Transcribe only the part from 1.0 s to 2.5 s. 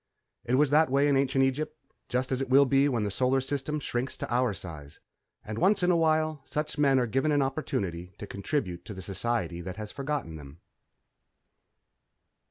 in ancient Egypt, just as it